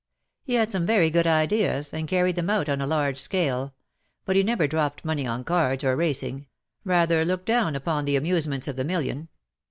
[0.41, 3.75] He had some very good ideas, and carried them out on a large scale—
[4.25, 6.47] but he never dropped money on cards, or racing—
[6.83, 9.29] rather looked down upon the amuse ments of the million.